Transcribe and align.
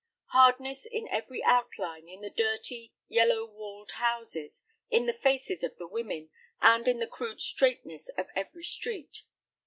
Hardness 0.31 0.87
in 0.87 1.07
every 1.09 1.43
outline, 1.43 2.07
in 2.09 2.21
the 2.21 2.31
dirty, 2.31 2.91
yellow 3.07 3.45
walled 3.45 3.91
houses, 3.91 4.63
in 4.89 5.05
the 5.05 5.13
faces 5.13 5.61
of 5.63 5.77
the 5.77 5.85
women, 5.85 6.31
and 6.59 6.87
in 6.87 6.97
the 6.97 7.05
crude 7.05 7.39
straightness 7.39 8.09
of 8.17 8.25
every 8.35 8.63
street. 8.63 9.21